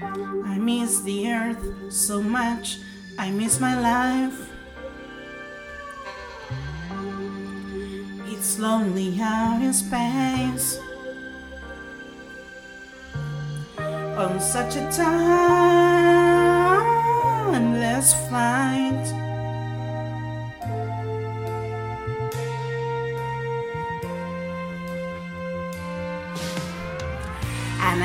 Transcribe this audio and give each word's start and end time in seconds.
I 0.00 0.58
miss 0.58 1.00
the 1.00 1.32
earth 1.32 1.92
so 1.92 2.22
much, 2.22 2.78
I 3.18 3.30
miss 3.30 3.58
my 3.60 3.78
life. 3.80 4.50
It's 8.26 8.58
lonely 8.58 9.20
out 9.20 9.60
in 9.62 9.72
space 9.72 10.78
on 13.78 14.40
such 14.40 14.76
a 14.76 14.88
timeless 14.92 15.34
flight. 18.28 18.47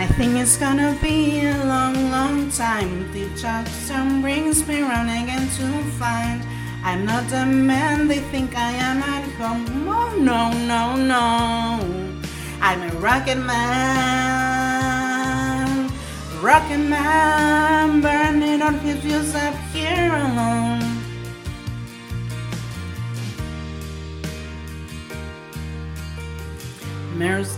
I 0.04 0.08
think 0.18 0.36
it's 0.36 0.58
gonna 0.58 0.98
be 1.02 1.48
a 1.48 1.64
long, 1.64 2.12
long 2.12 2.52
time. 2.52 3.10
The 3.14 3.30
Jackson 3.38 4.22
brings 4.22 4.68
me 4.68 4.82
round 4.82 5.10
again 5.10 5.48
to 5.48 5.84
find 5.98 6.44
I'm 6.84 7.06
not 7.06 7.30
the 7.30 7.46
man 7.46 8.10
they 8.10 8.20
think 8.20 8.54
I 8.54 8.72
am 8.72 9.02
at 9.02 9.24
home. 9.40 9.88
Oh, 9.88 10.14
no, 10.20 10.52
no, 10.68 10.98
no. 10.98 11.80
I'm 12.60 12.82
a 12.82 12.92
rocket 12.98 13.38
man. 13.38 13.64
Rocket 16.42 16.80
man, 16.80 18.02
burning 18.02 18.62
on 18.62 18.80
his 18.80 18.98
views 18.98 19.34
up 19.36 19.56
here 19.72 20.12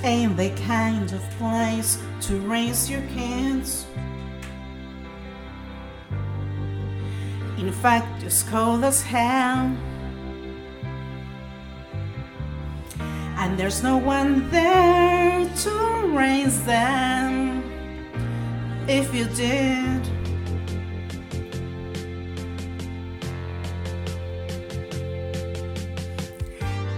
ain't 0.05 0.37
the 0.37 0.51
kind 0.67 1.11
of 1.11 1.21
place 1.31 1.97
to 2.21 2.39
raise 2.41 2.89
your 2.89 3.01
kids. 3.13 3.87
In 7.57 7.71
fact, 7.71 8.21
it's 8.21 8.43
cold 8.43 8.83
as 8.83 9.01
hell. 9.01 9.75
And 13.37 13.57
there's 13.57 13.81
no 13.81 13.97
one 13.97 14.49
there 14.51 15.49
to 15.49 16.07
raise 16.15 16.63
them 16.65 17.63
if 18.87 19.13
you 19.13 19.25
did. 19.25 20.01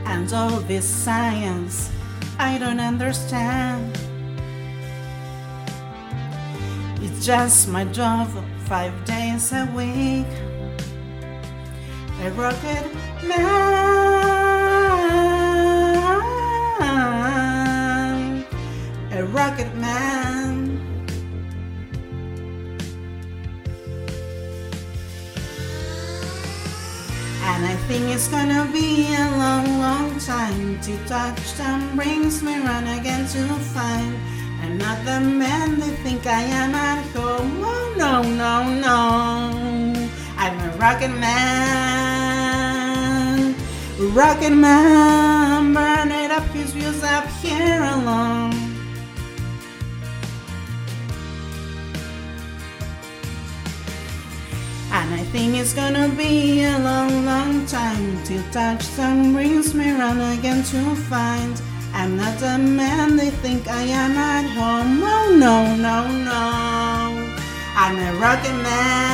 And 0.05 0.33
all 0.33 0.59
this 0.61 0.85
science 0.85 1.89
I 2.39 2.57
don't 2.59 2.79
understand. 2.79 3.97
It's 7.01 7.25
just 7.25 7.67
my 7.67 7.83
job 7.85 8.29
five 8.65 8.93
days 9.05 9.51
a 9.51 9.65
week. 9.75 10.27
A 12.21 12.31
rocket 12.31 12.85
man. 13.23 13.65
A 19.11 19.23
rocket 19.25 19.75
man. 19.75 20.36
And 27.57 27.65
I 27.65 27.75
think 27.87 28.05
it's 28.13 28.27
gonna 28.27 28.69
be 28.71 29.15
a 29.15 29.31
long, 29.35 29.79
long 29.79 30.19
time 30.19 30.79
till 30.79 30.99
touchdown 31.07 31.95
brings 31.95 32.43
me 32.43 32.59
round 32.59 32.87
again 32.87 33.25
to 33.29 33.47
find 33.73 34.15
I'm 34.61 34.77
not 34.77 35.03
the 35.03 35.19
man 35.19 35.79
they 35.79 35.89
think 36.05 36.27
I 36.27 36.43
am 36.43 36.75
at 36.75 37.03
home. 37.15 37.63
Oh 37.65 37.95
no, 37.97 38.21
no, 38.21 38.63
no. 38.85 40.11
I'm 40.37 40.59
a 40.69 40.71
rocket 40.77 41.09
man. 41.09 41.57
Rocket 44.13 44.53
man, 44.53 45.73
burning 45.73 46.29
up 46.29 46.43
his 46.53 46.73
views 46.73 47.01
up 47.01 47.25
here 47.41 47.81
alone. 47.81 48.66
And 55.07 55.15
I 55.15 55.23
think 55.23 55.55
it's 55.55 55.73
gonna 55.73 56.09
be 56.09 56.65
a 56.65 56.77
long, 56.79 57.23
long 57.23 57.65
time 57.65 58.21
till 58.25 58.43
touchdown 58.51 59.31
brings 59.31 59.73
me 59.73 59.91
round 59.91 60.21
again 60.21 60.63
to 60.63 60.95
find 61.07 61.61
I'm 61.93 62.17
not 62.17 62.37
the 62.39 62.57
man 62.57 63.15
they 63.15 63.29
think 63.29 63.69
I 63.69 63.83
am 63.83 64.17
at 64.17 64.45
home. 64.49 65.01
Oh 65.01 65.33
no, 65.33 65.75
no, 65.77 66.11
no. 66.11 67.33
I'm 67.73 67.97
a 67.97 68.19
rocket 68.19 68.51
man. 68.51 69.07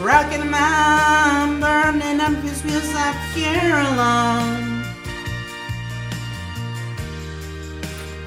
Rocket 0.00 0.44
man, 0.46 1.60
burning 1.60 2.20
up 2.20 2.42
his 2.42 2.64
wheels 2.64 2.94
up 2.94 3.16
here 3.34 3.76
alone. 3.76 4.82